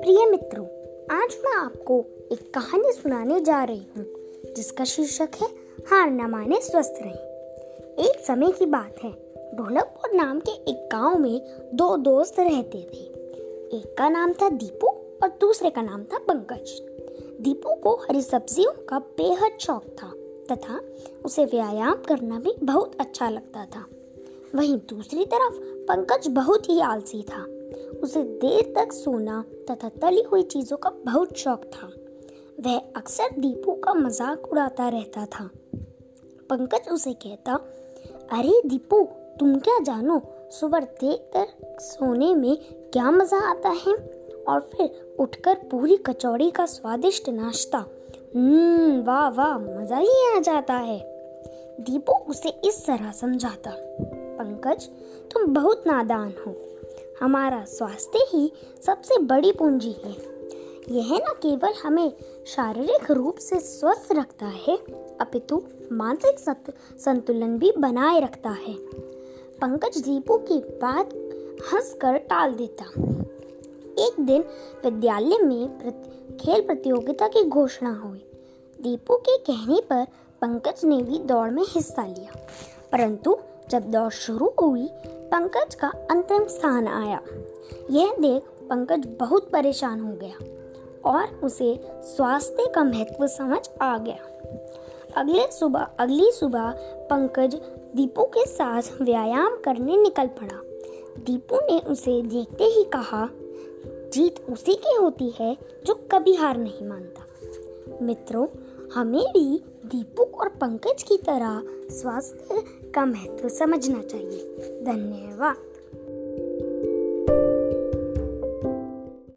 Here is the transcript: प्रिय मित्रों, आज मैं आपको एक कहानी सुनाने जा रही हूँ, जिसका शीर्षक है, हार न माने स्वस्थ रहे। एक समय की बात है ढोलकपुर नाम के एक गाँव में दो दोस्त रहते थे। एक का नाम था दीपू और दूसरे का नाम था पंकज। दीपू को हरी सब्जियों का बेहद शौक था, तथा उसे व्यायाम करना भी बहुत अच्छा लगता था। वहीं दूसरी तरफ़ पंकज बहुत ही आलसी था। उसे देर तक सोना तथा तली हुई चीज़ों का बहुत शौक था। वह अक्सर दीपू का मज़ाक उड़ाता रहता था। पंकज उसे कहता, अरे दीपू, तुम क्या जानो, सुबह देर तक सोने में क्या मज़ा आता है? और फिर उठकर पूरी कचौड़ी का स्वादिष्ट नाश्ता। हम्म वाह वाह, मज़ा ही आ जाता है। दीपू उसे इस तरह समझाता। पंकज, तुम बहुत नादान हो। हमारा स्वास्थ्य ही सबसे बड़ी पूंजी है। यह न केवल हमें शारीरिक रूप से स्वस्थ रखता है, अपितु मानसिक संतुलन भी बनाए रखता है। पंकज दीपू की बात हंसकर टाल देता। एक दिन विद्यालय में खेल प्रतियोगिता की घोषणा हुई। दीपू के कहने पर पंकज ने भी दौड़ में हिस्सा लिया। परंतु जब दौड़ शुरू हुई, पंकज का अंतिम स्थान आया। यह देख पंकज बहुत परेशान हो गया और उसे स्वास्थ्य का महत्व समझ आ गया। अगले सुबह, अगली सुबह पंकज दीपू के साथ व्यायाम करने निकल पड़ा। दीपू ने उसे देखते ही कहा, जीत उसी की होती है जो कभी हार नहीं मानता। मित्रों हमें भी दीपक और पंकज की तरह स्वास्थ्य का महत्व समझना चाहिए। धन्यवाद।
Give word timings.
प्रिय 0.00 0.30
मित्रों, 0.30 0.66
आज 1.10 1.36
मैं 1.44 1.56
आपको 1.56 2.04
एक 2.32 2.54
कहानी 2.54 2.92
सुनाने 2.92 3.40
जा 3.40 3.64
रही 3.64 3.86
हूँ, 3.96 4.06
जिसका 4.56 4.84
शीर्षक 4.84 5.28
है, 5.42 5.48
हार 5.90 6.10
न 6.10 6.30
माने 6.30 6.60
स्वस्थ 6.60 6.94
रहे। 7.02 8.08
एक 8.08 8.24
समय 8.26 8.52
की 8.52 8.66
बात 8.66 8.94
है 9.04 9.10
ढोलकपुर 9.54 10.14
नाम 10.14 10.40
के 10.40 10.50
एक 10.50 10.88
गाँव 10.92 11.18
में 11.18 11.40
दो 11.74 11.96
दोस्त 11.96 12.40
रहते 12.40 12.78
थे। 12.78 13.04
एक 13.76 13.94
का 13.98 14.08
नाम 14.08 14.32
था 14.32 14.48
दीपू 14.48 14.86
और 15.22 15.28
दूसरे 15.28 15.70
का 15.70 15.82
नाम 15.82 16.04
था 16.04 16.18
पंकज। 16.18 16.80
दीपू 17.40 17.74
को 17.74 17.94
हरी 17.94 18.22
सब्जियों 18.22 18.72
का 18.72 18.98
बेहद 18.98 19.58
शौक 19.60 19.84
था, 19.84 20.12
तथा 20.52 20.80
उसे 21.24 21.44
व्यायाम 21.44 21.94
करना 21.94 22.38
भी 22.38 22.54
बहुत 22.62 23.00
अच्छा 23.00 23.28
लगता 23.28 23.64
था। 23.64 23.86
वहीं 24.54 24.76
दूसरी 24.78 25.24
तरफ़ 25.24 25.58
पंकज 25.60 26.28
बहुत 26.28 26.68
ही 26.68 26.80
आलसी 26.80 27.22
था। 27.22 27.42
उसे 28.02 28.22
देर 28.22 28.74
तक 28.76 28.92
सोना 28.92 29.44
तथा 29.70 29.88
तली 29.88 30.22
हुई 30.22 30.42
चीज़ों 30.42 30.76
का 30.76 30.90
बहुत 30.90 31.36
शौक 31.36 31.64
था। 31.64 31.86
वह 32.60 32.78
अक्सर 32.96 33.28
दीपू 33.38 33.72
का 33.72 33.94
मज़ाक 33.94 34.52
उड़ाता 34.52 34.88
रहता 34.88 35.26
था। 35.26 35.50
पंकज 36.50 36.88
उसे 36.92 37.12
कहता, 37.12 37.54
अरे 38.32 38.62
दीपू, 38.66 39.08
तुम 39.40 39.58
क्या 39.58 39.78
जानो, 39.78 40.22
सुबह 40.50 40.80
देर 40.80 41.30
तक 41.36 41.80
सोने 41.80 42.34
में 42.34 42.56
क्या 42.92 43.10
मज़ा 43.10 43.38
आता 43.38 43.68
है? 43.68 44.24
और 44.48 44.60
फिर 44.60 45.16
उठकर 45.20 45.54
पूरी 45.54 45.96
कचौड़ी 45.96 46.50
का 46.50 46.66
स्वादिष्ट 46.66 47.28
नाश्ता। 47.28 47.78
हम्म 48.34 49.02
वाह 49.02 49.28
वाह, 49.28 49.58
मज़ा 49.58 49.96
ही 49.96 50.36
आ 50.36 50.40
जाता 50.40 50.74
है। 50.74 51.00
दीपू 51.80 52.12
उसे 52.12 52.48
इस 52.48 52.86
तरह 52.86 53.12
समझाता। 53.12 53.70
पंकज, 54.44 54.84
तुम 55.32 55.46
बहुत 55.46 55.84
नादान 55.86 56.34
हो। 56.46 56.54
हमारा 57.20 57.64
स्वास्थ्य 57.64 58.18
ही 58.18 58.52
सबसे 58.86 59.18
बड़ी 59.18 59.52
पूंजी 59.52 59.92
है। 59.92 60.12
यह 60.90 61.16
न 61.16 61.32
केवल 61.42 61.72
हमें 61.82 62.12
शारीरिक 62.46 63.10
रूप 63.10 63.38
से 63.38 63.60
स्वस्थ 63.60 64.12
रखता 64.12 64.46
है, 64.46 64.76
अपितु 65.20 65.62
मानसिक 65.92 66.38
संतुलन 66.98 67.58
भी 67.58 67.72
बनाए 67.78 68.20
रखता 68.20 68.50
है। 68.50 68.74
पंकज 69.60 69.98
दीपू 69.98 70.36
की 70.36 70.58
बात 70.58 71.06
हंसकर 71.74 72.16
टाल 72.16 72.54
देता। 72.54 72.84
एक 73.98 74.12
दिन 74.20 74.42
विद्यालय 74.84 75.38
में 75.38 75.78
खेल 76.36 76.62
प्रतियोगिता 76.62 77.28
की 77.28 77.44
घोषणा 77.44 77.92
हुई। 77.92 78.24
दीपू 78.80 79.16
के 79.16 79.38
कहने 79.38 79.80
पर 79.80 80.06
पंकज 80.40 80.84
ने 80.84 81.02
भी 81.02 81.18
दौड़ 81.18 81.50
में 81.50 81.62
हिस्सा 81.68 82.06
लिया। 82.06 82.46
परंतु 82.92 83.38
जब 83.70 83.90
दौड़ 83.90 84.10
शुरू 84.12 84.52
हुई, 84.62 84.88
पंकज 85.30 85.74
का 85.74 85.88
अंतिम 86.10 86.46
स्थान 86.46 86.86
आया। 86.86 87.20
यह 87.90 88.14
देख 88.20 88.42
पंकज 88.70 89.06
बहुत 89.20 89.50
परेशान 89.50 90.00
हो 90.00 90.12
गया 90.12 91.10
और 91.10 91.40
उसे 91.44 91.80
स्वास्थ्य 92.02 92.66
का 92.74 92.84
महत्व 92.84 93.26
समझ 93.26 93.68
आ 93.82 93.98
गया। 93.98 94.18
अगले 95.16 95.46
सुबह, 95.52 95.86
अगली 95.98 96.30
सुबह 96.32 96.70
पंकज 97.10 97.54
दीपू 97.96 98.24
के 98.24 98.46
साथ 98.46 98.82
व्यायाम 99.02 99.56
करने 99.56 99.96
निकल 99.96 100.26
पड़ा। 100.26 100.60
दीपू 101.18 101.56
ने 101.56 101.78
उसे 101.80 102.22
देखते 102.22 102.64
ही 102.64 102.84
कहा, 102.84 103.28
जीत 104.14 104.44
उसी 104.50 104.74
की 104.74 104.96
होती 104.96 105.32
है 105.40 105.56
जो 105.86 105.94
कभी 106.12 106.34
हार 106.34 106.56
नहीं 106.56 106.86
मानता। 106.86 107.22
मित्रों 108.02 108.46
हमें 108.94 109.24
भी 109.24 109.62
दीपक 109.86 110.40
और 110.40 110.48
पंकज 110.48 111.02
की 111.02 111.16
तरह 111.16 111.62
स्वास्थ्य 111.90 112.64
का 112.94 113.04
महत्व 113.06 113.48
समझना 113.48 114.02
चाहिए। 114.02 114.40
धन्यवाद। 114.84 115.73